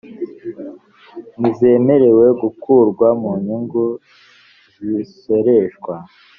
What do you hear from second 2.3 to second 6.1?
gukurwa mu nyungu zisoreshwa